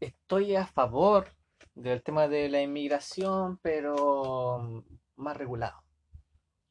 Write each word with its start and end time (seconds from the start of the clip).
Estoy 0.00 0.56
a 0.56 0.66
favor 0.66 1.28
del 1.74 2.02
tema 2.02 2.28
de 2.28 2.48
la 2.48 2.62
inmigración, 2.62 3.58
pero 3.62 4.84
más 5.16 5.36
regulado. 5.36 5.82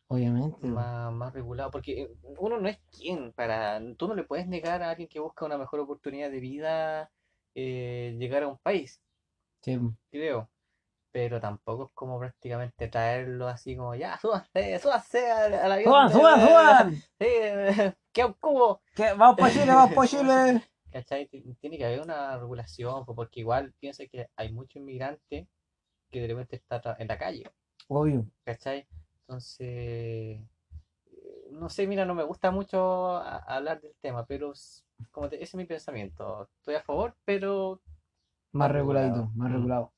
Obviamente. 0.09 0.65
Más, 0.67 1.11
más 1.11 1.33
regulado, 1.33 1.71
porque 1.71 2.03
eh, 2.03 2.09
uno 2.39 2.59
no 2.59 2.69
es 2.69 2.79
quien 2.91 3.33
para... 3.33 3.81
Tú 3.97 4.07
no 4.07 4.15
le 4.15 4.23
puedes 4.23 4.47
negar 4.47 4.81
a 4.81 4.91
alguien 4.91 5.09
que 5.09 5.19
busca 5.19 5.45
una 5.45 5.57
mejor 5.57 5.81
oportunidad 5.81 6.31
de 6.31 6.39
vida 6.39 7.11
eh, 7.55 8.15
llegar 8.17 8.43
a 8.43 8.47
un 8.47 8.57
país, 8.59 9.01
Sí, 9.61 9.77
creo. 10.11 10.49
Pero 11.17 11.41
tampoco 11.41 11.85
es 11.85 11.89
como 11.95 12.19
prácticamente 12.19 12.89
traerlo 12.89 13.47
así 13.47 13.75
como, 13.75 13.95
ya, 13.95 14.19
súbanse, 14.19 14.77
súbanse 14.77 15.31
al, 15.31 15.51
al 15.55 15.71
avión. 15.71 16.11
¡Suban, 16.11 16.11
suban, 16.11 16.41
suban! 16.41 16.91
Sí, 17.19 17.25
que 18.13 18.23
un 18.23 18.33
cubo. 18.33 18.81
¿Qué? 18.95 19.13
¡Vamos 19.17 19.35
para 19.35 19.51
Chile, 19.51 19.65
vamos 19.73 19.95
para 19.95 20.07
Chile! 20.07 20.61
¿Cachai? 20.91 21.25
Ti- 21.25 21.41
Tiene 21.59 21.79
que 21.79 21.85
haber 21.87 22.01
una 22.01 22.37
regulación, 22.37 23.03
po, 23.03 23.15
porque 23.15 23.39
igual 23.39 23.73
piensa 23.79 24.05
que 24.05 24.29
hay 24.35 24.51
muchos 24.53 24.75
inmigrantes 24.75 25.47
que 26.11 26.21
de 26.21 26.27
repente 26.27 26.57
están 26.57 26.81
en 26.99 27.07
la 27.07 27.17
calle, 27.17 27.49
Obvio. 27.87 28.23
¿cachai? 28.43 28.85
Entonces, 29.21 30.39
no 31.49 31.67
sé, 31.69 31.87
mira, 31.87 32.05
no 32.05 32.13
me 32.13 32.25
gusta 32.25 32.51
mucho 32.51 33.17
a- 33.17 33.37
hablar 33.39 33.81
del 33.81 33.95
tema, 34.01 34.23
pero 34.27 34.53
como 35.09 35.29
te- 35.29 35.37
ese 35.37 35.45
es 35.45 35.55
mi 35.55 35.65
pensamiento. 35.65 36.47
Estoy 36.59 36.75
a 36.75 36.83
favor, 36.83 37.15
pero 37.25 37.81
Más 38.51 38.71
regulado. 38.71 39.31
más 39.33 39.51
regulado. 39.51 39.91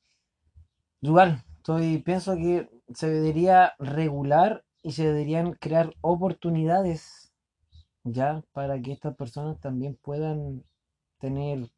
Igual, 1.02 1.44
estoy, 1.58 1.99
pienso 1.99 2.35
que 2.35 2.70
se 2.94 3.09
debería 3.09 3.73
regular 3.80 4.63
y 4.81 4.91
se 4.94 5.05
deberían 5.05 5.53
crear 5.53 5.94
oportunidades 6.02 7.31
ya 8.03 8.44
para 8.53 8.81
que 8.81 8.91
estas 8.94 9.16
personas 9.16 9.59
también 9.59 9.98
puedan 10.02 10.63
tener 11.20 11.70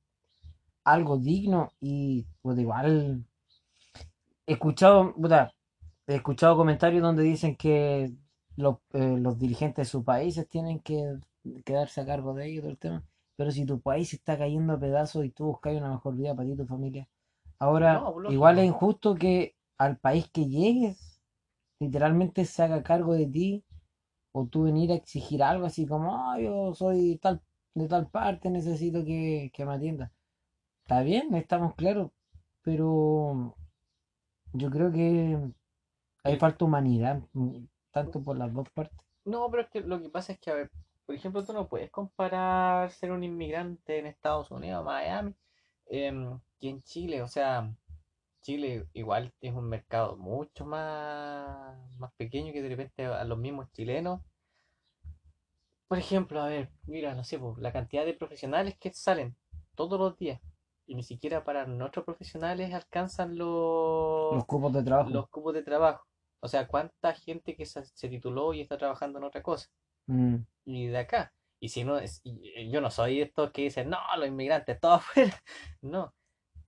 algo 0.84 1.18
digno 1.18 1.72
y 1.80 2.26
pues 2.42 2.59
igual 2.59 3.26
he 4.48 4.54
escuchado, 4.54 5.16
escuchado 6.08 6.58
comentarios 6.58 7.02
donde 7.02 7.24
dicen 7.24 7.56
que 7.56 8.12
los, 8.56 8.78
eh, 8.94 9.18
los 9.20 9.40
dirigentes 9.40 9.88
de 9.88 9.92
sus 9.92 10.03
países 10.03 10.48
tienen 10.50 10.80
que 10.80 11.18
quedarse 11.66 12.02
a 12.02 12.06
cargo 12.06 12.34
de 12.34 12.48
ello 12.48 12.59
y 12.59 12.62
todo 12.62 12.72
el 12.72 12.78
tema. 12.78 13.03
Pero 13.36 13.52
si 13.52 13.66
tu 13.66 13.80
país 13.81 14.14
está 14.14 14.38
cayendo 14.38 14.74
a 14.74 14.80
pedazos 14.80 15.26
y 15.26 15.30
tú 15.31 15.46
buscas 15.46 15.76
una 15.76 15.92
mejor 15.92 16.16
vida 16.16 16.36
para 16.36 16.48
ti 16.48 16.53
y 16.53 16.58
tu 16.58 16.66
familia, 16.66 17.08
ahora 17.62 17.94
No, 18.00 18.31
igual 18.31 18.59
es 18.59 18.66
injusto 18.66 19.16
que 19.16 19.56
al 19.78 19.98
país 19.98 20.30
que 20.31 20.48
llegues 20.48 21.22
literalmente 21.80 22.45
se 22.45 22.64
haga 22.64 22.84
cargo 22.84 23.14
de 23.14 23.28
ti 23.28 23.66
o 24.34 24.48
tú 24.48 24.64
venir 24.64 24.92
a 24.92 24.95
exigir 24.95 25.44
algo 25.44 25.66
así 25.66 25.86
como, 25.88 26.16
ah, 26.16 26.40
yo 26.40 26.73
soy 26.73 27.18
tal, 27.22 27.42
de 27.76 27.88
tal 27.88 28.09
parte, 28.09 28.50
necesito 28.50 29.03
que, 29.06 29.52
que 29.53 29.66
me 29.66 29.73
atiendas. 29.73 30.12
Está 30.84 31.02
bien, 31.03 31.34
estamos 31.36 31.76
claros, 31.76 32.12
pero 32.64 33.56
yo 34.53 34.70
creo 34.72 34.92
que 34.92 35.40
hay 36.23 36.38
falta 36.38 36.66
humanidad, 36.66 37.22
mm, 37.34 37.66
tanto 37.92 38.23
por 38.23 38.38
las 38.38 38.53
dos 38.53 38.70
partes. 38.72 39.00
no, 39.25 39.50
pero 39.50 39.64
es 39.64 39.70
que 39.70 39.81
lo 39.81 40.02
que 40.02 40.09
pasa 40.09 40.34
es 40.34 40.40
que, 40.40 40.52
a 40.52 40.56
ver, 40.56 40.72
por 41.06 41.16
ejemplo, 41.16 41.46
tú 41.46 41.53
no 41.53 41.68
puedes 41.68 41.92
comparar 41.92 42.92
ser 42.92 43.12
un 43.12 43.23
inmigrante 43.23 44.00
en 44.00 44.08
Estados 44.08 44.52
Unidos, 44.52 44.86
Miami, 44.86 45.36
em, 45.92 46.39
que 46.59 46.70
en 46.70 46.81
Chile, 46.84 47.22
o 47.23 47.28
sea, 47.28 47.72
Chile 48.44 48.88
igual 48.94 49.34
es 49.42 49.53
un 49.53 49.70
mercado 49.70 50.17
mucho 50.17 50.66
más, 50.66 51.78
más 52.00 52.14
pequeño 52.17 52.53
que 52.53 52.61
de 52.64 52.70
repente 52.70 53.06
a 53.06 53.23
los 53.25 53.38
mismos 53.39 53.72
chilenos. 53.73 54.22
Por 55.88 55.97
ejemplo, 56.00 56.42
a 56.42 56.47
ver, 56.47 56.72
mira, 56.88 57.14
no 57.16 57.23
sé, 57.23 57.38
pues, 57.38 57.58
la 57.59 57.72
cantidad 57.73 58.06
de 58.06 58.14
profesionales 58.14 58.78
que 58.80 58.94
salen 58.94 59.36
todos 59.75 60.00
los 60.00 60.17
días 60.17 60.42
y 60.88 60.95
ni 60.95 61.03
siquiera 61.03 61.44
para 61.44 61.66
nuestros 61.67 62.06
profesionales 62.06 62.73
alcanzan 62.73 63.38
los, 63.38 64.35
Los 64.35 64.46
cupos 64.46 64.74
de 64.74 64.84
trabajo. 64.84 65.09
los 65.12 65.30
cupos 65.30 65.53
de 65.53 65.63
trabajo. 65.63 66.06
O 66.40 66.47
sea, 66.47 66.68
cuánta 66.68 67.13
gente 67.13 67.56
que 67.56 67.66
se, 67.66 67.85
se 67.85 68.09
tituló 68.09 68.53
y 68.53 68.62
está 68.62 68.78
trabajando 68.78 69.19
en 69.19 69.25
otra 69.25 69.44
cosa. 69.44 69.68
Mm, 70.07 70.46
Y 70.66 70.88
de 70.88 70.97
acá. 70.97 71.34
Y 71.62 71.70
si 71.70 71.84
no, 71.86 71.98
es, 71.98 72.22
yo 72.26 72.82
no 72.82 72.92
soy 72.92 73.18
de 73.20 73.24
estos 73.24 73.52
que 73.52 73.62
dicen, 73.64 73.90
no, 73.90 73.98
los 74.18 74.28
inmigrantes, 74.28 74.80
todos 74.82 74.96
afuera. 75.02 75.42
No. 75.82 76.14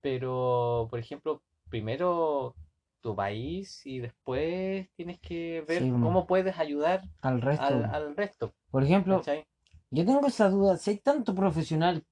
Pero, 0.00 0.86
por 0.90 0.98
ejemplo, 1.00 1.42
primero 1.68 2.54
tu 3.00 3.14
país 3.14 3.84
y 3.84 3.98
después 3.98 4.88
tienes 4.96 5.20
que 5.20 5.62
ver 5.68 5.82
Sí, 5.82 5.90
cómo 5.90 6.26
puedes 6.26 6.58
ayudar 6.58 7.02
al 7.22 7.42
resto. 7.42 7.64
al, 7.64 7.84
al 7.86 8.16
resto. 8.16 8.54
Por 8.70 8.84
ejemplo, 8.84 9.18
¿cachai? 9.18 9.44
yo 9.90 10.06
tengo 10.06 10.26
esa 10.26 10.48
duda, 10.48 10.76
si 10.78 10.90
hay 10.92 10.98
tanto 10.98 11.34
profesional, 11.34 12.04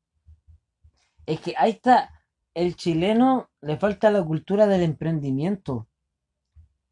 es 1.27 1.41
que 1.41 1.55
ahí 1.57 1.71
está, 1.71 2.11
el 2.55 2.77
chileno 2.77 3.51
le 3.61 3.77
falta 3.77 4.11
la 4.11 4.23
cultura 4.25 4.67
del 4.67 4.83
emprendimiento. 4.83 5.89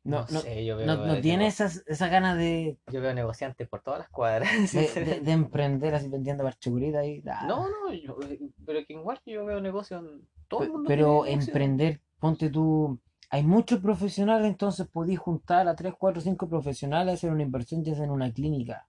No, 0.03 0.21
No 0.22 0.27
no, 0.31 0.41
sé, 0.41 0.65
yo 0.65 0.77
veo, 0.78 0.87
no, 0.87 1.06
no 1.06 1.15
eh, 1.15 1.21
tiene 1.21 1.47
esas, 1.47 1.84
esa 1.87 2.09
ganas 2.09 2.38
de, 2.38 2.78
yo 2.91 3.00
veo 3.03 3.12
negociantes 3.12 3.69
por 3.69 3.83
todas 3.83 4.00
las 4.00 4.09
cuadras. 4.09 4.49
de, 4.50 4.59
de- 4.59 4.66
sinceramente. 4.66 5.21
de 5.21 5.33
emprender 5.33 5.94
así 5.94 6.09
vendiendo 6.09 6.43
barchegurita 6.43 7.05
y 7.05 7.22
ah. 7.31 7.44
No, 7.47 7.69
no, 7.69 7.93
yo- 7.93 8.16
pero 8.65 8.84
que 8.87 8.94
igual 8.94 9.21
yo 9.27 9.44
veo 9.44 9.60
negocios 9.60 10.03
en 10.03 10.27
todo 10.49 10.62
el 10.65 10.71
mundo 10.71 10.89
Pero 10.89 11.27
emprender, 11.27 12.00
ponte 12.19 12.49
tú, 12.49 12.99
hay 13.28 13.43
muchos 13.43 13.81
profesionales, 13.81 14.47
entonces 14.49 14.89
podís 14.89 15.19
juntar 15.19 15.69
a 15.69 15.77
3, 15.77 15.93
4, 15.99 16.22
5 16.22 16.49
profesionales, 16.49 17.15
hacer 17.15 17.31
una 17.31 17.43
inversión 17.43 17.84
ya 17.84 17.94
sea 17.94 18.05
en 18.05 18.10
una 18.10 18.33
clínica. 18.33 18.89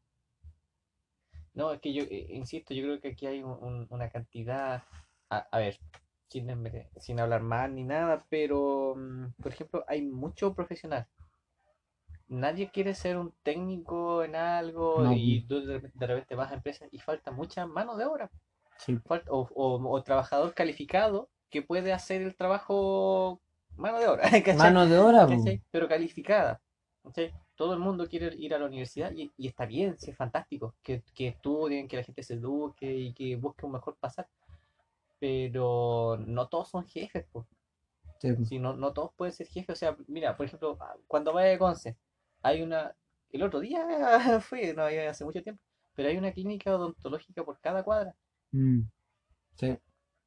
No, 1.54 1.74
es 1.74 1.82
que 1.82 1.92
yo 1.94 2.04
eh, 2.04 2.28
insisto, 2.30 2.74
yo 2.74 2.84
creo 2.84 3.02
que 3.02 3.10
aquí 3.10 3.26
hay 3.28 3.44
un- 3.44 3.58
un- 3.62 3.88
una 3.90 4.10
cantidad, 4.10 4.84
a, 5.30 5.38
a 5.52 5.58
ver, 5.60 5.78
sin, 6.32 6.48
desmere- 6.48 6.90
sin 7.00 7.20
hablar 7.20 7.42
mal 7.44 7.76
ni 7.76 7.84
nada, 7.84 8.26
pero 8.30 8.96
mm, 8.98 9.34
por 9.44 9.52
ejemplo, 9.54 9.84
hay 9.88 10.02
mucho 10.04 10.54
profesional. 10.56 11.08
Nadie 12.30 12.70
quiere 12.72 12.94
ser 12.96 13.18
un 13.18 13.34
técnico 13.44 14.24
en 14.24 14.36
algo 14.36 15.04
No, 15.04 15.14
y 15.14 15.42
tú 15.48 15.62
de, 15.66 15.80
de 15.94 16.08
repente 16.08 16.36
vas 16.36 16.52
a 16.52 16.56
empresas 16.56 16.90
y 16.92 17.00
falta 17.00 17.32
mucha 17.32 17.66
mano 17.68 17.98
de 17.98 18.06
obra, 18.06 18.32
Sí. 18.78 19.02
falta, 19.08 19.32
o, 19.32 19.48
o- 19.56 19.90
o 19.96 20.04
trabajador 20.04 20.54
calificado 20.56 21.30
que 21.52 21.62
puede 21.64 21.94
hacer 21.94 22.22
el 22.24 22.36
trabajo 22.36 23.42
mano 23.78 24.00
de 24.00 24.08
obra, 24.08 24.24
¿cachai? 24.46 24.74
Mano 24.74 24.88
de 24.88 24.98
obra. 25.00 25.28
¿cachai? 25.28 25.62
Pero 25.72 25.88
calificada. 25.90 26.62
¿cachai? 27.04 27.34
Todo 27.56 27.74
el 27.76 27.80
mundo 27.80 28.08
quiere 28.08 28.36
ir 28.38 28.54
a 28.56 28.60
la 28.60 28.68
universidad 28.68 29.12
y, 29.14 29.32
y 29.38 29.48
está 29.48 29.66
bien, 29.66 29.98
sí, 30.00 30.12
es 30.12 30.18
fantástico, 30.18 30.76
que, 30.84 31.04
que 31.16 31.30
estudien, 31.30 31.88
que 31.88 31.98
la 31.98 32.04
gente 32.04 32.24
se 32.24 32.36
eduque 32.36 32.94
y 32.96 33.14
que 33.14 33.36
busque 33.38 33.66
un 33.68 33.74
mejor 33.74 33.98
pasar. 34.00 34.28
Pero 35.22 36.18
no 36.28 36.50
todos 36.50 36.70
son 36.72 36.86
jefes, 36.88 37.28
pues. 37.32 37.48
Sí. 38.20 38.36
Si 38.46 38.60
no, 38.60 38.76
no 38.76 38.94
todos 38.94 39.14
pueden 39.16 39.34
ser 39.34 39.48
jefes. 39.48 39.76
O 39.76 39.80
sea, 39.80 39.98
mira, 40.08 40.36
por 40.38 40.48
ejemplo, 40.48 40.78
ah, 40.82 40.96
cuando 41.08 41.34
vaya 41.34 41.56
a 41.56 41.60
Conce, 41.60 41.98
hay 42.44 42.64
una. 42.64 42.96
El 43.32 43.44
otro 43.44 43.62
día 43.62 43.86
fui, 44.42 44.74
no 44.74 44.84
había 44.84 45.10
hace 45.12 45.26
mucho 45.26 45.44
tiempo, 45.44 45.62
pero 45.96 46.10
hay 46.10 46.18
una 46.18 46.34
clínica 46.34 46.76
odontológica 46.76 47.46
por 47.46 47.60
cada 47.62 47.84
cuadra. 47.84 48.16
Mm, 48.52 48.82
sí. 49.58 49.78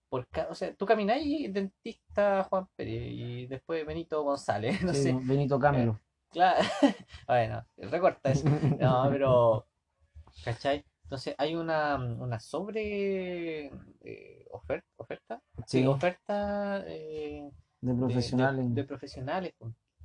Por 0.09 0.29
cada, 0.29 0.51
o 0.51 0.55
sea, 0.55 0.75
tú 0.75 0.87
caminas 0.87 1.19
y 1.23 1.49
dentista 1.49 2.45
Juan 2.45 2.69
Pérez 2.77 3.13
y 3.13 3.47
después 3.47 3.85
Benito 3.87 4.23
González, 4.23 4.81
no 4.85 4.95
Sí, 4.95 5.03
sé. 5.05 5.13
Benito 5.23 5.59
Camelo. 5.59 6.01
Claro, 6.31 6.63
bueno, 7.29 7.67
recorta 7.79 8.31
eso. 8.33 8.49
No, 8.81 9.09
pero, 9.11 9.67
¿cachai? 10.45 10.85
Entonces 11.05 11.35
hay 11.39 11.55
una, 11.57 11.97
una 11.97 12.41
sobre 12.41 13.67
eh, 14.01 14.44
oferta, 14.55 14.87
oferta, 14.97 15.43
Sí, 15.67 15.87
oferta 15.87 16.83
eh, 16.87 17.51
de 17.81 17.95
profesionales. 17.95 18.69
de- 18.69 18.75
de 18.75 18.85
profesionales. 18.85 19.55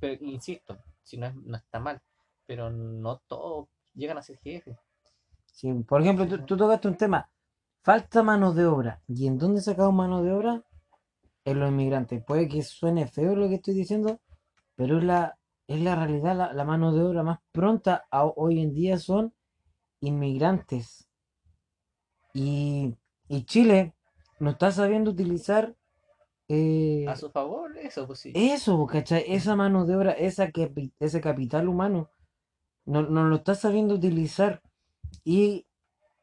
Pero 0.00 0.24
insisto, 0.24 0.78
si 1.02 1.16
no, 1.18 1.26
es- 1.26 1.34
no 1.34 1.56
está 1.56 1.78
mal, 1.80 2.00
pero 2.46 2.70
no 2.70 3.18
todos 3.26 3.68
llegan 3.94 4.18
a 4.18 4.22
ser 4.22 4.38
jefes. 4.38 4.76
Sí, 5.46 5.72
por 5.86 6.00
ejemplo, 6.00 6.26
tú, 6.26 6.44
tú 6.46 6.56
tocaste 6.56 6.88
un 6.88 6.96
tema. 6.96 7.30
Falta 7.82 8.22
mano 8.22 8.52
de 8.52 8.66
obra. 8.66 9.02
¿Y 9.08 9.26
en 9.26 9.38
dónde 9.38 9.60
sacamos 9.60 9.94
mano 9.94 10.22
de 10.22 10.32
obra? 10.32 10.62
En 11.44 11.60
los 11.60 11.70
inmigrantes. 11.70 12.22
Puede 12.24 12.48
que 12.48 12.62
suene 12.62 13.06
feo 13.06 13.34
lo 13.36 13.48
que 13.48 13.56
estoy 13.56 13.74
diciendo, 13.74 14.20
pero 14.76 14.98
es 14.98 15.04
la, 15.04 15.38
es 15.66 15.80
la 15.80 15.96
realidad. 15.96 16.36
La, 16.36 16.52
la 16.52 16.64
mano 16.64 16.92
de 16.92 17.02
obra 17.02 17.22
más 17.22 17.40
pronta 17.52 18.04
a- 18.10 18.24
hoy 18.26 18.60
en 18.60 18.72
día 18.74 18.98
son 18.98 19.34
inmigrantes. 20.00 21.08
Y, 22.34 22.96
y 23.28 23.44
Chile 23.44 23.94
no 24.40 24.50
está 24.50 24.72
sabiendo 24.72 25.12
utilizar 25.12 25.76
eh, 26.48 27.04
A 27.08 27.14
su 27.16 27.30
favor, 27.30 27.76
eso, 27.78 28.06
pues 28.08 28.18
sí. 28.20 28.32
eso, 28.34 28.84
¿cachai? 28.86 29.24
Esa 29.28 29.54
mano 29.54 29.86
de 29.86 29.94
obra, 29.96 30.12
esa 30.12 30.48
capi- 30.50 30.92
ese 30.98 31.20
capital 31.20 31.68
humano, 31.68 32.10
no, 32.86 33.02
no 33.02 33.24
lo 33.28 33.36
está 33.36 33.54
sabiendo 33.54 33.94
utilizar. 33.94 34.62
Y, 35.24 35.66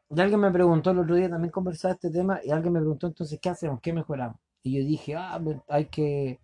y 0.09 0.19
alguien 0.21 0.41
me 0.41 0.51
preguntó 0.51 0.91
el 0.91 0.99
otro 0.99 1.15
día, 1.15 1.29
también 1.29 1.51
conversaba 1.51 1.93
este 1.93 2.11
tema, 2.11 2.41
y 2.43 2.51
alguien 2.51 2.73
me 2.73 2.79
preguntó 2.79 3.07
entonces, 3.07 3.39
¿qué 3.41 3.49
hacemos? 3.49 3.79
¿Qué 3.81 3.93
mejoramos? 3.93 4.37
Y 4.63 4.79
yo 4.79 4.85
dije, 4.85 5.15
ah, 5.15 5.39
hay 5.69 5.85
que 5.85 6.39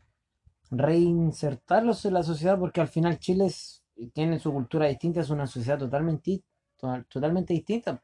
reinsertarlos 0.71 2.05
en 2.05 2.13
la 2.13 2.23
sociedad 2.23 2.57
porque 2.59 2.81
al 2.81 2.87
final 2.87 3.19
Chile 3.19 3.45
es- 3.47 3.83
tiene 4.13 4.39
su 4.39 4.51
cultura 4.51 4.87
distinta, 4.87 5.21
es 5.21 5.29
una 5.29 5.47
sociedad 5.47 5.77
totalmente, 5.79 6.41
to- 6.77 7.03
totalmente 7.09 7.53
distintas. 7.53 7.99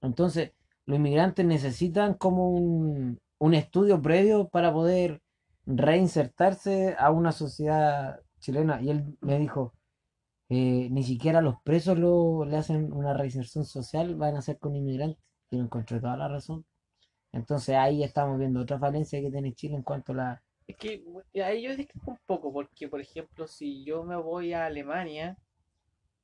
Entonces, 0.00 0.52
los 0.86 0.98
inmigrantes 0.98 1.44
necesitan 1.46 2.14
como 2.14 2.50
un, 2.50 3.18
un 3.38 3.54
estudio 3.54 4.00
previo 4.00 4.48
para 4.48 4.72
poder 4.72 5.20
reinsertarse 5.66 6.94
a 6.98 7.10
una 7.10 7.32
sociedad 7.32 8.20
chilena. 8.38 8.80
Y 8.82 8.90
él 8.90 9.16
me 9.20 9.38
dijo, 9.38 9.74
eh, 10.48 10.88
ni 10.90 11.02
siquiera 11.02 11.40
los 11.40 11.56
presos 11.62 11.98
lo, 11.98 12.44
le 12.44 12.56
hacen 12.56 12.92
una 12.92 13.14
reinserción 13.14 13.64
social, 13.64 14.14
van 14.16 14.36
a 14.36 14.42
ser 14.42 14.58
con 14.58 14.76
inmigrantes. 14.76 15.22
Y 15.50 15.56
lo 15.56 15.64
encontré 15.64 16.00
toda 16.00 16.16
la 16.16 16.28
razón. 16.28 16.64
Entonces 17.32 17.74
ahí 17.76 18.02
estamos 18.02 18.38
viendo 18.38 18.60
otra 18.60 18.78
falencia 18.78 19.20
que 19.20 19.30
tiene 19.30 19.54
Chile 19.54 19.76
en 19.76 19.82
cuanto 19.82 20.12
a 20.12 20.16
la... 20.16 20.42
Es 20.66 20.76
que 20.76 21.04
ahí 21.44 21.62
yo 21.62 21.76
discrepo 21.76 22.12
un 22.12 22.18
poco, 22.24 22.52
porque 22.52 22.88
por 22.88 23.00
ejemplo, 23.00 23.46
si 23.46 23.84
yo 23.84 24.04
me 24.04 24.16
voy 24.16 24.52
a 24.52 24.66
Alemania, 24.66 25.36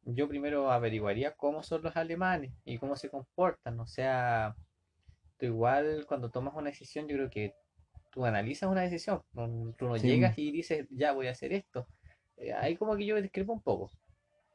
yo 0.05 0.29
primero 0.29 0.71
averiguaría 0.71 1.33
cómo 1.37 1.63
son 1.63 1.83
los 1.83 1.97
alemanes 1.97 2.53
y 2.65 2.79
cómo 2.79 2.97
se 2.97 3.11
comportan. 3.11 3.79
O 3.81 3.87
sea, 3.87 4.57
tú 5.39 5.47
igual 5.47 6.07
cuando 6.07 6.31
tomas 6.31 6.55
una 6.55 6.71
decisión, 6.71 7.09
yo 7.09 7.17
creo 7.17 7.31
que 7.31 7.55
tú 8.11 8.25
analizas 8.27 8.71
una 8.71 8.83
decisión. 8.83 9.23
no- 9.35 9.75
Tú 9.79 9.87
no 9.87 9.97
Sí, 9.97 10.09
llegas 10.09 10.39
y 10.39 10.51
dices, 10.53 10.87
ya 10.91 11.13
voy 11.13 11.29
a 11.29 11.33
hacer 11.33 11.53
esto. 11.53 11.87
Eh, 12.37 12.53
ahí 12.53 12.77
como 12.77 12.97
que 12.97 13.07
yo 13.07 13.21
discrepo 13.21 13.53
un 13.53 13.63
poco. 13.63 13.91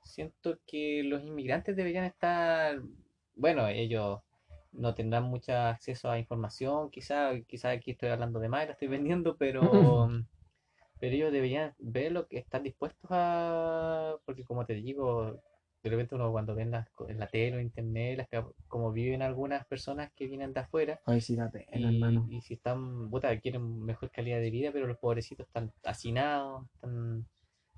Siento 0.04 0.60
que 0.68 1.04
los 1.04 1.24
inmigrantes 1.24 1.76
deberían 1.76 2.06
estar, 2.06 2.82
bueno, 3.36 3.68
ellos 3.68 4.22
no 4.72 4.94
tendrán 4.94 5.24
mucho 5.24 5.54
acceso 5.54 6.12
a 6.12 6.20
información, 6.20 6.92
quizá, 6.92 7.32
quizá 7.48 7.72
aquí 7.72 7.92
estoy 7.92 8.10
hablando 8.10 8.40
de 8.40 8.50
más, 8.50 8.66
la 8.68 8.74
estoy 8.74 8.88
vendiendo, 8.90 9.38
pero, 9.38 10.10
pero 11.00 11.16
ellos 11.16 11.32
deberían 11.32 11.74
ver 11.80 12.12
lo 12.12 12.28
que 12.28 12.38
están 12.40 12.64
dispuestos 12.64 13.10
a, 13.12 14.16
porque 14.26 14.44
como 14.46 14.66
te 14.66 14.74
digo, 14.76 15.42
de 15.84 15.90
repente 15.90 16.16
uno 16.16 16.32
cuando 16.32 16.56
ve 16.56 16.64
en 16.64 16.72
la, 16.72 16.88
en 17.08 17.20
la 17.20 17.28
tele 17.28 17.58
o 17.58 17.62
internet, 17.62 18.18
las, 18.18 18.28
ca- 18.30 18.48
como 18.68 18.92
viven 18.92 19.22
algunas 19.22 19.66
personas 19.68 20.12
que 20.16 20.28
vienen 20.28 20.54
de 20.54 20.62
afuera, 20.62 21.00
Ay, 21.06 21.22
sí, 21.22 21.36
da 21.38 21.50
pena, 21.50 21.68
y, 21.72 21.88
hermano. 21.90 22.30
y 22.38 22.42
si 22.42 22.56
están, 22.56 23.10
puta, 23.10 23.40
quieren 23.40 23.84
mejor 23.86 24.12
calidad 24.12 24.40
de 24.40 24.52
vida, 24.52 24.72
pero 24.74 24.88
los 24.88 24.98
pobrecitos 24.98 25.48
están 25.48 25.72
hacinados, 25.84 26.66
están 26.76 27.28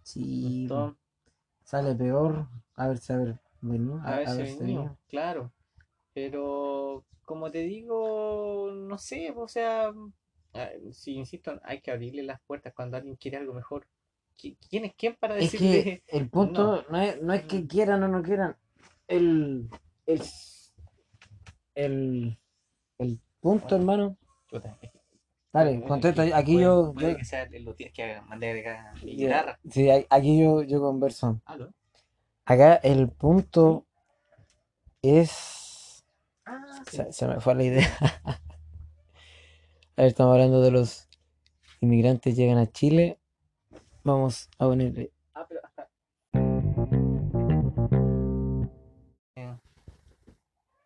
Sí, 0.03 0.67
todo, 0.67 0.97
sale 1.63 1.95
peor 1.95 2.47
haberse 2.75 3.13
haber 3.13 3.39
venido, 3.61 4.01
a 4.03 4.11
a- 4.11 4.17
veces 4.17 4.31
haberse 4.31 4.63
venido, 4.63 4.63
venido. 4.65 4.97
claro. 5.07 5.51
Pero 6.13 7.05
como 7.25 7.51
te 7.51 7.59
digo, 7.63 8.71
no 8.73 8.97
sé, 8.97 9.31
o 9.35 9.47
sea, 9.47 9.91
si 10.91 11.13
insisto, 11.15 11.59
hay 11.63 11.81
que 11.81 11.91
abrirle 11.91 12.23
las 12.23 12.39
puertas 12.41 12.73
cuando 12.73 12.97
alguien 12.97 13.15
quiere 13.15 13.37
algo 13.37 13.53
mejor. 13.53 13.87
¿Qui- 14.37 14.57
¿Quién 14.69 14.85
es 14.85 14.93
quién 14.95 15.15
para 15.19 15.37
Es 15.37 15.51
que 15.51 15.57
decirle 15.57 16.03
el 16.07 16.29
punto 16.29 16.85
no 16.89 17.01
es, 17.01 17.21
no 17.21 17.33
es 17.33 17.43
que 17.43 17.59
Mm. 17.59 17.67
quieran 17.67 18.03
o 18.03 18.07
no 18.07 18.21
quieran. 18.21 18.55
El, 19.07 19.69
el, 20.05 20.21
el, 21.75 22.37
el 22.97 23.19
punto, 23.39 23.67
Bueno. 23.69 23.77
hermano. 23.93 24.17
Chuta, 24.47 24.77
Dale, 25.53 25.81
contesta. 25.83 26.21
Aquí 26.37 26.53
puede- 26.53 26.63
yo, 26.65 26.93
puede 26.93 27.11
yo- 27.13 27.17
que 27.17 27.25
sea 27.25 27.47
lo 27.49 27.73
tienes 27.73 27.93
que 27.95 28.21
mandar 28.27 28.55
guitarra. 29.01 29.59
sí, 29.69 29.89
aquí 30.09 30.39
yo, 30.41 30.61
yo 30.63 30.79
converso. 30.81 31.41
¿Aló? 31.45 31.73
Acá 32.45 32.75
el 32.75 33.09
punto 33.09 33.85
es. 35.01 36.03
Ah, 36.45 36.81
sí. 36.89 36.97
Se, 36.97 37.11
se 37.11 37.27
me 37.27 37.39
fue 37.41 37.55
la 37.55 37.63
idea. 37.63 37.87
A 39.99 40.03
ver, 40.03 40.09
estamos 40.09 40.33
hablando 40.33 40.61
de 40.61 40.69
los 40.69 41.09
inmigrantes 41.81 42.35
llegan 42.35 42.59
a 42.59 42.71
Chile. 42.71 43.17
Vamos 44.03 44.47
a 44.59 44.65
ponerle. 44.65 45.11
Ah, 45.33 45.43
pero 45.49 45.61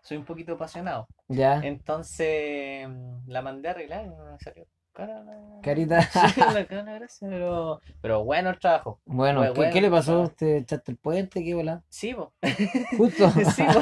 Soy 0.02 0.16
un 0.16 0.24
poquito 0.24 0.54
apasionado. 0.54 1.10
Ya, 1.28 1.60
Entonces 1.60 2.88
mm, 2.88 3.28
la 3.30 3.42
mandé 3.42 3.68
a 3.68 3.72
arreglar 3.72 4.06
y 4.06 4.10
me 4.12 4.40
salió 4.40 4.66
cara 4.94 5.24
carita. 5.64 6.02
Sí, 6.36 6.40
la 6.54 6.66
cara 6.68 6.84
la 6.84 6.94
gracia, 7.00 7.28
pero, 7.30 7.82
pero 8.02 8.24
bueno 8.24 8.50
el 8.50 8.60
trabajo. 8.60 9.00
Bueno, 9.06 9.42
¿qué, 9.42 9.50
bueno 9.52 9.74
qué 9.74 9.82
le 9.82 9.90
pasó? 9.90 10.30
¿Te 10.30 10.58
echaste 10.58 10.92
el 10.92 10.98
puente? 10.98 11.44
¿Qué 11.44 11.54
bola? 11.54 11.84
Sí, 11.90 12.14
po. 12.14 12.34
Justo. 12.98 13.30
Sí, 13.32 13.64
po. 13.64 13.80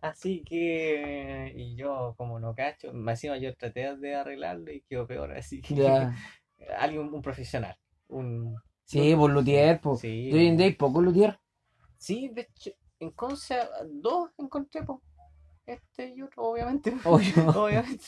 Así 0.00 0.42
que, 0.44 1.52
y 1.56 1.74
yo 1.76 2.14
como 2.16 2.38
no 2.38 2.54
cacho, 2.54 2.90
encima 2.92 3.36
yo 3.38 3.56
traté 3.56 3.96
de 3.96 4.14
arreglarlo 4.14 4.70
y 4.70 4.82
quedó 4.82 5.06
peor, 5.06 5.32
así 5.32 5.60
que 5.60 5.74
Ya. 5.74 6.14
alguien, 6.78 7.12
un 7.12 7.22
profesional, 7.22 7.76
un... 8.08 8.56
Sí, 8.84 9.16
por 9.16 9.30
Luthier, 9.32 9.80
pues. 9.80 9.98
Sí, 10.00 10.30
Yo 10.30 10.36
en 10.38 10.56
día 10.56 10.72
poco 10.78 11.00
Luthier. 11.02 11.40
sí, 11.98 12.28
de 12.28 12.42
hecho, 12.42 12.70
en 13.00 13.10
Conce 13.10 13.56
dos 13.90 14.30
encontré, 14.38 14.84
po. 14.84 15.02
Este 15.66 16.14
y 16.14 16.22
otro, 16.22 16.44
obviamente. 16.44 16.94
Obvio. 17.04 17.48
Obviamente. 17.64 18.04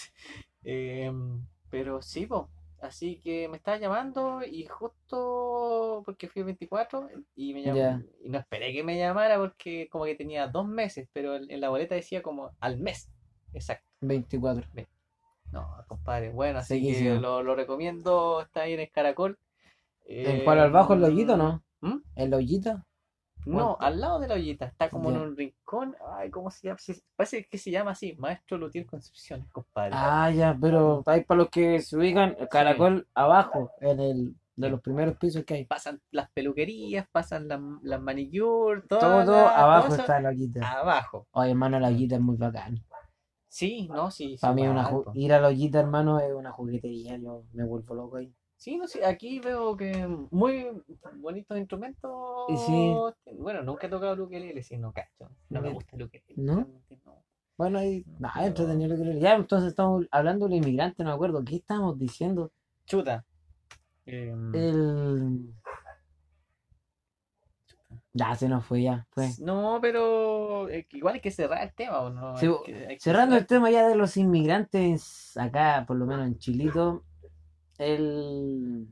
Em, 0.63 1.45
pero 1.71 2.03
sí, 2.03 2.27
po. 2.27 2.49
Así 2.81 3.19
que 3.19 3.49
me 3.49 3.57
estaba 3.57 3.77
llamando 3.79 4.41
y 4.45 4.65
justo 4.67 6.03
porque 6.05 6.29
fui 6.29 6.41
el 6.41 6.47
24 6.47 7.09
y 7.35 7.53
me 7.53 7.63
llamó, 7.63 8.05
y 8.23 8.29
no 8.29 8.39
esperé 8.39 8.73
que 8.73 8.85
me 8.85 8.97
llamara 8.97 9.37
porque 9.37 9.89
como 9.91 10.05
que 10.05 10.15
tenía 10.15 10.47
dos 10.47 10.69
meses, 10.69 11.09
pero 11.13 11.35
en, 11.37 11.61
la 11.61 11.71
boleta 11.71 11.97
decía 11.97 12.23
como 12.23 12.53
al 12.61 12.79
mes. 12.79 13.11
Exacto. 13.53 13.85
24. 14.01 14.69
No, 15.51 15.67
compadre, 15.89 16.31
bueno, 16.31 16.61
así 16.61 16.81
que 16.81 17.15
lo, 17.15 17.43
lo 17.43 17.57
recomiendo, 17.57 18.43
está 18.43 18.63
ahí 18.63 18.75
en 18.75 18.81
el 18.81 18.91
Caracol. 18.91 19.39
¿En 20.05 20.45
cuál 20.45 20.61
al 20.61 20.71
bajo, 20.71 20.95
en 20.95 21.03
la 21.03 21.09
ollita 21.09 21.35
o 21.35 21.37
no? 21.37 21.65
¿Mm? 21.81 21.99
¿En 22.17 22.31
la 22.31 22.37
ollita? 22.37 22.87
No, 23.49 23.77
¿Cuánto? 23.77 23.83
al 23.83 24.01
lado 24.01 24.19
de 24.21 24.29
la 24.29 24.35
ollita, 24.35 24.67
está 24.67 24.91
como 24.91 25.11
Ya. 25.11 25.17
en 25.17 25.23
un 25.23 25.37
rincón. 25.37 25.97
Ay, 26.17 26.31
¿cómo 26.31 26.51
se 26.51 26.67
llama? 26.69 26.79
Parece 27.17 27.47
que 27.47 27.57
se 27.59 27.71
llama 27.71 27.93
así, 27.93 28.15
Maestro 28.19 28.59
Lutier 28.59 28.85
Concepción, 28.87 29.49
compadre. 29.53 29.93
Ah, 29.95 30.31
ya, 30.31 30.57
pero 30.61 31.03
ahí 31.07 31.25
para 31.25 31.39
los 31.39 31.49
que 31.49 31.81
se 31.81 31.97
ubican, 31.97 32.37
el 32.39 32.49
caracol 32.49 33.07
abajo, 33.15 33.71
en 33.81 34.01
el 34.01 34.35
de 34.57 34.69
los 34.71 34.81
primeros 34.81 35.17
pisos 35.17 35.45
que 35.45 35.55
hay. 35.55 35.65
Pasan 35.65 36.01
las 36.11 36.31
peluquerías, 36.33 37.07
pasan 37.11 37.47
las, 37.49 37.61
las 37.83 38.01
manicure, 38.01 38.83
todo, 38.89 38.99
Todo, 39.01 39.25
todo 39.25 39.33
la- 39.37 39.63
abajo 39.63 39.89
todo 39.89 39.97
está 39.99 40.21
la 40.21 40.29
ollita. 40.31 40.79
Abajo. 40.81 41.27
Oye, 41.31 41.51
hermano, 41.51 41.79
la 41.81 41.89
ollita 41.89 42.17
es 42.17 42.21
muy 42.21 42.37
bacán. 42.37 42.85
Sí, 43.49 43.89
no, 43.89 44.11
sí. 44.11 44.37
Para 44.41 44.53
mí 44.53 44.67
una 44.69 44.91
ir 45.15 45.33
a 45.33 45.41
la 45.41 45.49
ollita, 45.49 45.81
hermano, 45.81 46.21
es 46.21 46.35
una 46.35 46.53
juguetería. 46.53 47.17
Yo 47.17 47.45
me 47.53 47.65
vuelvo 47.65 47.95
loco 47.95 48.17
ahí. 48.17 48.35
Sí, 48.59 48.77
no, 48.77 48.89
sí, 48.89 49.01
aquí 49.05 49.39
veo 49.39 49.77
que 49.77 50.05
muy 50.33 50.67
bonitos 51.15 51.57
instrumentos. 51.57 52.11
Sí. 52.67 52.93
Bueno, 53.39 53.63
nunca 53.63 53.87
he 53.87 53.91
tocado 53.91 54.15
el 54.15 54.21
ukelele, 54.21 54.65
sí, 54.65 54.77
no 54.77 54.93
cacho. 54.93 55.31
No 55.49 55.63
me 55.63 55.69
¿No? 55.69 55.75
gusta 55.75 55.95
el 55.97 56.03
ukelele. 56.03 56.35
¿No? 56.43 56.55
no. 57.07 57.23
Bueno, 57.57 57.79
ahí, 57.79 58.05
No. 58.07 58.19
nada, 58.19 58.47
entretenido 58.47 58.97
lo 58.97 58.97
que 58.97 59.11
le- 59.11 59.21
Ya, 59.21 59.35
entonces 59.37 59.69
estamos 59.71 60.07
hablando 60.11 60.47
de 60.47 60.57
los 60.57 60.67
inmigrantes, 60.67 60.99
no 60.99 61.11
me 61.11 61.15
acuerdo. 61.15 61.45
¿Qué 61.45 61.55
estábamos 61.57 61.99
diciendo? 61.99 62.51
Chuta. 62.85 63.25
Em, 64.07 64.53
El. 64.55 65.55
Ya, 68.13 68.35
se 68.35 68.49
nos 68.49 68.65
fue, 68.67 68.83
ya. 68.83 69.07
Fue. 69.11 69.31
No, 69.39 69.79
pero 69.81 70.69
eh, 70.69 70.87
igual 70.93 71.15
hay 71.15 71.21
que 71.21 71.31
cerrar 71.31 71.63
el 71.63 71.73
tema, 71.75 72.01
¿o 72.01 72.11
no? 72.11 72.37
Sí, 72.37 72.47
Hay 72.47 72.53
bo- 72.53 72.63
que- 72.65 72.75
hay 72.89 72.95
que 72.97 73.01
Cerrando 73.01 73.37
el 73.37 73.47
tema 73.47 73.71
ya 73.71 73.87
de 73.87 73.95
los 73.95 74.17
inmigrantes, 74.17 75.37
acá, 75.37 75.85
por 75.87 75.97
lo 75.97 76.07
menos 76.07 76.27
en 76.27 76.39
Chilito, 76.39 77.05
el. 77.79 78.89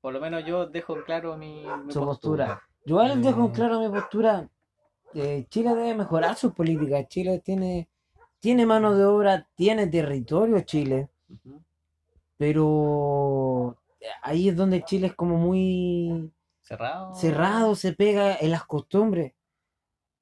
Por 0.00 0.12
lo 0.12 0.20
menos 0.20 0.44
yo 0.44 0.66
dejo 0.66 0.96
claro 1.04 1.36
mi, 1.36 1.64
mi 1.84 1.92
su 1.92 2.00
postura. 2.00 2.60
Yo 2.84 2.96
igual 2.96 3.08
les 3.08 3.22
dejo 3.22 3.40
en 3.44 3.46
Eh. 3.50 3.52
claro 3.54 3.80
mi 3.80 3.88
postura. 3.88 4.48
Eh, 5.14 5.46
Chile 5.48 5.70
debe 5.74 5.94
mejorar 5.94 6.34
sus 6.36 6.52
políticas. 6.52 7.06
Chile 7.08 7.40
tiene, 7.44 7.88
tiene 8.40 8.66
mano 8.66 8.96
de 8.96 9.04
obra, 9.04 9.46
tiene 9.54 9.86
territorio 9.86 10.60
Chile, 10.62 11.08
pero 12.36 13.76
ahí 14.22 14.48
es 14.48 14.56
donde 14.56 14.82
Chile 14.84 15.08
es 15.08 15.14
como 15.14 15.36
muy 15.36 16.32
Cerrado. 16.62 17.14
cerrado, 17.14 17.74
se 17.74 17.92
pega 17.92 18.36
en 18.36 18.50
las 18.50 18.64
costumbres. 18.64 19.32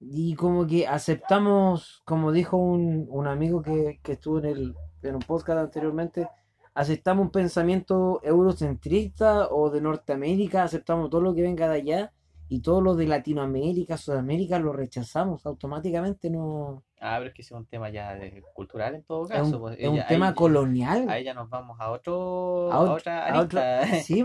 Y 0.01 0.35
como 0.35 0.67
que 0.67 0.87
aceptamos, 0.87 2.03
como 2.05 2.33
dijo 2.33 2.57
un, 2.57 3.07
un 3.11 3.27
amigo 3.27 3.63
que, 3.63 4.01
que 4.03 4.13
estuvo 4.13 4.39
en, 4.39 4.45
el, 4.47 4.75
en 5.03 5.15
un 5.15 5.21
podcast 5.23 5.59
anteriormente, 5.61 6.29
aceptamos 6.75 7.27
un 7.27 7.31
pensamiento 7.33 8.21
eurocentrista 8.23 9.49
o 9.51 9.71
de 9.71 9.81
Norteamérica, 9.81 10.63
aceptamos 10.63 11.11
todo 11.11 11.21
lo 11.21 11.35
que 11.35 11.43
venga 11.43 11.69
de 11.69 11.75
allá 11.77 12.13
y 12.49 12.61
todo 12.63 12.81
lo 12.81 12.97
de 12.97 13.07
Latinoamérica, 13.07 13.97
Sudamérica 13.97 14.59
lo 14.59 14.73
rechazamos 14.73 15.47
automáticamente, 15.47 16.31
no 16.31 16.83
Ah, 17.03 17.15
pero 17.19 17.29
es 17.29 17.35
que 17.35 17.41
es 17.43 17.51
un 17.53 17.65
tema 17.65 17.89
ya 17.91 18.15
de- 18.15 18.43
cultural 18.53 18.95
en 18.95 19.03
todo 19.05 19.23
es 19.25 19.31
caso. 19.31 19.57
un, 19.57 19.61
pues, 19.63 19.77
es 19.79 19.89
un 19.89 19.95
ella- 19.95 20.07
tema 20.07 20.29
ahí- 20.29 20.35
colonial. 20.35 21.07
Ahí 21.09 21.25
ya 21.25 21.33
nos 21.33 21.49
vamos 21.49 21.79
a 21.81 21.91
otro, 21.93 22.71
A 22.73 22.77
a 22.77 22.81
ot- 22.81 22.91
otra 22.99 23.27
a 23.35 23.41
otro- 23.41 23.61
arista. 23.61 23.81
sí, 24.05 24.23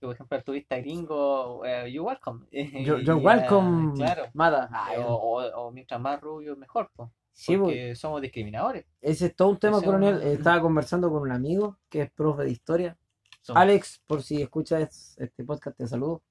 por- 0.00 0.12
ejemplo, 0.12 0.38
el 0.38 0.44
turista 0.44 0.76
gringo, 0.78 1.64
eh, 1.66 1.92
you 1.92 2.02
welcome. 2.04 2.46
Yo, 2.84 2.98
yo 2.98 3.16
welcome, 3.18 3.90
ah, 3.90 3.92
claro. 3.96 4.24
Mada. 4.34 4.70
O, 5.06 5.12
o- 5.14 5.66
o 5.66 5.70
mientras 5.72 6.00
más 6.00 6.18
rubio, 6.20 6.56
mejor, 6.56 6.90
pues. 6.96 7.10
Sí, 7.36 7.56
po. 7.56 7.64
Porque 7.64 7.94
somos 7.96 8.22
discriminadores. 8.22 8.86
Ese 9.00 9.26
es 9.26 9.36
todo 9.36 9.48
un 9.48 9.58
tema 9.58 9.76
Ese 9.78 9.86
es 9.86 9.92
colonial. 9.92 10.16
un- 10.22 10.22
Estaba 10.28 10.60
conversando 10.62 11.10
con 11.10 11.22
un 11.22 11.32
amigo 11.32 11.78
que 11.90 12.02
es 12.02 12.10
profe 12.12 12.44
de 12.44 12.50
historia. 12.52 12.96
Somos- 13.42 13.60
Alex, 13.60 14.00
por 14.06 14.22
si 14.22 14.40
escuchas 14.40 15.16
este 15.18 15.44
podcast, 15.44 15.76
te 15.76 15.86
saludo. 15.86 16.22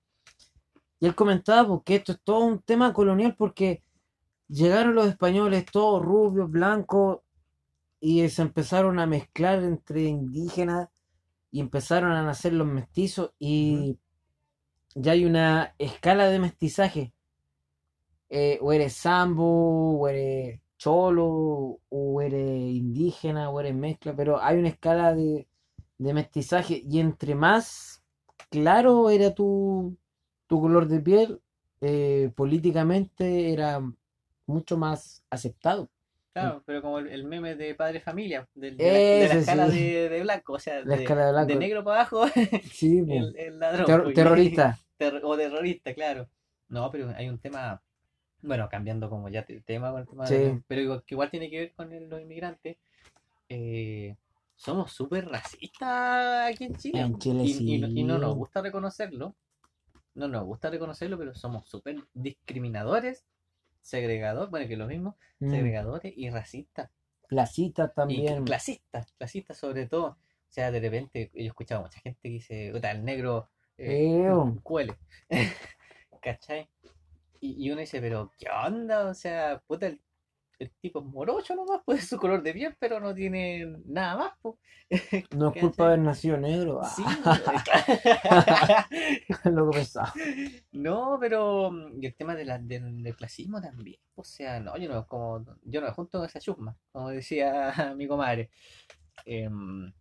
Y 1.00 1.06
él 1.06 1.14
comentaba 1.14 1.68
porque 1.68 1.96
esto 1.96 2.14
es 2.14 2.22
todo 2.24 2.40
un 2.40 2.60
tema 2.62 2.94
colonial 2.94 3.36
porque 3.38 3.84
llegaron 4.48 4.96
los 4.96 5.08
españoles 5.08 5.66
todos 5.66 6.02
rubios, 6.02 6.50
blancos, 6.50 7.20
y 8.00 8.28
se 8.30 8.42
empezaron 8.42 9.00
a 9.00 9.06
mezclar 9.06 9.62
entre 9.64 10.04
indígenas 10.04 10.90
y 11.52 11.60
empezaron 11.60 12.12
a 12.14 12.24
nacer 12.24 12.54
los 12.54 12.68
mestizos 12.68 13.32
y 13.40 13.98
ya 14.96 15.12
hay 15.12 15.26
una 15.26 15.76
escala 15.78 16.28
de 16.30 16.40
mestizaje. 16.40 17.14
Eh, 18.30 18.58
o 18.62 18.74
eres 18.74 18.94
sambo, 18.94 20.00
o 20.00 20.08
eres 20.08 20.60
cholo, 20.84 21.80
o 21.90 22.22
eres 22.22 22.62
indígena, 22.82 23.50
o 23.50 23.60
eres 23.60 23.76
mezcla, 23.76 24.16
pero 24.16 24.42
hay 24.42 24.58
una 24.58 24.70
escala 24.70 25.14
de, 25.16 25.48
de 25.98 26.14
mestizaje 26.14 26.82
y 26.86 27.00
entre 27.00 27.36
más 27.36 28.04
claro 28.50 29.10
era 29.10 29.34
tu, 29.34 29.98
tu 30.48 30.62
color 30.62 30.88
de 30.88 31.00
piel, 31.02 31.42
eh, 31.82 32.32
políticamente 32.36 33.54
era 33.54 33.82
mucho 34.48 34.78
más 34.78 35.24
aceptado. 35.30 35.90
Claro, 36.34 36.64
pero 36.66 36.82
como 36.82 36.98
el, 37.00 37.08
el 37.10 37.26
meme 37.26 37.56
de 37.56 37.76
padre 37.76 38.00
familia, 38.00 38.48
de, 38.56 38.72
la, 38.72 39.04
de 39.12 39.28
la 39.28 39.36
Ese 39.36 39.36
escala 39.36 39.70
sí. 39.70 39.70
de, 39.70 40.10
de 40.10 40.22
blanco, 40.24 40.54
o 40.54 40.60
sea, 40.60 40.82
La 40.84 40.96
de, 40.96 40.98
escala 40.98 41.26
de 41.26 41.32
blanco. 41.32 41.54
de 41.54 41.56
negro 41.58 41.84
para 41.84 42.02
abajo, 42.02 42.26
Sí, 42.72 43.00
el, 43.06 43.36
el 43.38 43.60
ladrón. 43.60 43.86
Ter- 43.86 44.14
terrorista. 44.14 44.78
ter- 44.98 45.22
o 45.24 45.38
terrorista, 45.38 45.94
claro. 45.94 46.28
No, 46.70 46.90
pero 46.90 47.10
hay 47.16 47.30
un 47.30 47.38
tema, 47.40 47.80
bueno, 48.44 48.70
cambiando 48.70 49.10
como 49.10 49.30
ya 49.30 49.46
el 49.48 49.64
tema 49.64 49.92
con 49.92 50.02
el 50.02 50.08
tema, 50.08 50.28
Sí. 50.28 50.36
de- 50.36 50.62
pero 50.68 50.82
igual- 50.82 51.04
que 51.06 51.16
igual 51.16 51.32
tiene 51.32 51.50
que 51.50 51.60
ver 51.60 51.74
con 51.74 51.92
el- 51.94 52.10
los 52.10 52.22
inmigrantes. 52.22 52.78
eh, 53.50 54.16
somos 54.56 54.92
súper 54.94 55.28
racistas 55.28 56.52
aquí 56.52 56.64
en 56.66 56.76
Chile. 56.76 57.02
En 57.02 57.20
Chile 57.20 57.44
y, 57.44 57.76
y 57.76 57.80
no- 57.80 57.88
y 57.88 58.04
no 58.04 58.18
nos 58.18 58.36
gusta 58.36 58.62
reconocerlo. 58.62 59.36
No 60.16 60.28
nos 60.28 60.44
gusta 60.46 60.70
reconocerlo, 60.70 61.18
pero 61.18 61.36
somos 61.36 61.68
súper 61.68 61.98
discriminadores, 62.14 63.26
segregadores, 63.82 64.50
bueno, 64.50 64.66
que 64.68 64.74
es 64.74 64.80
lo 64.80 64.88
mismo, 64.88 65.18
Mm. 65.40 65.50
segregadores 65.52 66.14
y 66.16 66.30
racistas. 66.30 66.90
Placitas 67.28 67.92
Y 67.92 67.96
también. 67.96 68.44
clasistas, 68.46 69.12
clasistas 69.14 69.58
sobre 69.58 69.88
todo. 69.88 70.06
O 70.08 70.18
sea, 70.50 70.72
de 70.72 70.80
repente 70.80 71.32
yo 71.34 71.42
he 71.42 71.48
escuchado 71.48 71.82
a 71.82 71.84
mucha 71.86 72.00
gente 72.00 72.20
que 72.24 72.30
dice, 72.30 72.70
"Puta, 72.74 72.92
el 72.92 73.04
negro 73.04 73.50
eh, 73.78 74.30
cuele. 74.64 74.96
¿Cachai? 76.22 76.70
Y, 77.44 77.66
y 77.68 77.72
uno 77.72 77.82
dice, 77.82 78.00
pero 78.02 78.32
¿qué 78.38 78.48
onda? 78.50 79.08
O 79.10 79.14
sea, 79.14 79.62
puta, 79.68 79.88
el, 79.88 80.02
el 80.60 80.72
tipo 80.82 81.00
es 81.00 81.06
morocho 81.06 81.56
nomás, 81.56 81.82
pues 81.86 82.00
es 82.04 82.10
su 82.10 82.18
color 82.18 82.44
de 82.44 82.54
piel, 82.54 82.76
pero 82.80 83.00
no 83.00 83.14
tiene 83.14 83.66
nada 83.86 84.18
más, 84.18 84.34
pues. 84.42 84.56
No 85.32 85.50
es 85.50 85.60
culpa 85.60 85.84
de 85.88 85.94
haber 85.94 86.06
nacido 86.06 86.38
negro. 86.38 86.82
Ah, 86.84 86.90
Sí, 86.90 87.04
claro. 89.28 89.56
loco 89.56 89.72
pesado. 89.72 90.14
No, 90.72 91.18
pero 91.20 91.72
mm, 91.72 92.02
y 92.04 92.06
el 92.08 92.16
tema 92.16 92.36
de 92.36 92.46
la- 92.46 92.60
del, 92.60 93.04
del 93.04 93.16
clasismo 93.16 93.62
también. 93.62 94.00
O 94.16 94.24
sea, 94.24 94.60
no, 94.60 94.78
yo 94.78 94.90
no 94.90 95.08
como 95.08 95.44
yo 95.64 95.82
no 95.82 95.88
me 95.88 95.94
junto 95.94 96.20
con 96.20 96.28
esa 96.28 96.40
chusma, 96.40 96.78
como 96.92 97.10
decía 97.10 97.74
mi 97.98 98.08
comadre. 98.08 98.50
Em, 99.26 99.92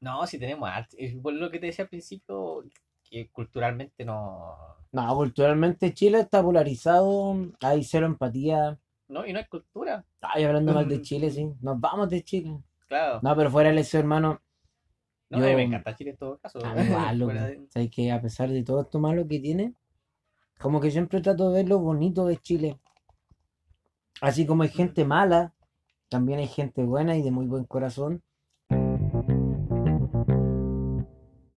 no, 0.00 0.26
si 0.26 0.38
tenemos 0.38 0.68
arte, 0.68 1.18
por 1.22 1.32
lo 1.32 1.50
que 1.50 1.58
te 1.58 1.66
decía 1.66 1.84
al 1.84 1.88
principio, 1.88 2.64
que 3.14 3.30
culturalmente 3.30 4.04
no, 4.04 4.56
No, 4.92 5.14
culturalmente 5.16 5.92
Chile 5.94 6.20
está 6.20 6.42
polarizado. 6.42 7.36
Hay 7.60 7.84
cero 7.84 8.06
empatía. 8.06 8.78
no, 9.08 9.26
y 9.26 9.32
no 9.32 9.38
hay 9.38 9.44
cultura, 9.46 10.04
Ay, 10.20 10.44
hablando 10.44 10.72
mal 10.72 10.88
de 10.88 10.98
Mm. 10.98 11.02
Chile, 11.02 11.30
sí. 11.30 11.52
Nos 11.60 11.78
vamos 11.80 12.08
de 12.10 12.22
Chile. 12.22 12.58
claro. 12.88 13.20
No, 13.22 13.36
pero 13.36 13.50
fuera 13.50 13.70
de 13.70 13.80
eso, 13.80 13.98
hermano. 13.98 14.40
No, 15.30 15.38
yo- 15.38 15.56
me 15.56 15.62
encanta 15.62 15.94
Chile 15.96 16.10
en 16.10 16.16
todo 16.16 16.38
caso. 16.38 16.58
Fuera 17.28 17.46
de- 17.46 17.66
Sabes 17.70 17.90
que 17.90 18.10
a 18.12 18.20
pesar 18.20 18.48
de 18.50 18.62
todo 18.62 18.82
esto 18.82 18.98
malo 19.00 19.26
que 19.26 19.40
tiene, 19.40 19.74
como 20.60 20.80
que 20.80 20.90
siempre 20.90 21.20
trato 21.20 21.48
de 21.50 21.56
ver 21.62 21.68
lo 21.68 21.78
bonito 21.80 22.26
de 22.26 22.36
Chile. 22.38 22.78
Así 24.20 24.46
como 24.46 24.62
hay 24.62 24.68
gente 24.68 25.04
mala, 25.04 25.52
también 26.08 26.38
hay 26.38 26.46
gente 26.46 26.82
buena 26.84 27.16
y 27.16 27.22
de 27.22 27.30
muy 27.30 27.46
buen 27.46 27.64
corazón. 27.64 28.22